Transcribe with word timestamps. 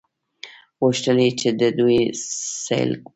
غوښتل 0.81 1.17
یې 1.25 1.29
چې 1.39 1.49
د 1.59 1.61
دوی 1.79 1.99
سیل 2.63 2.91
وکړي. 2.95 3.09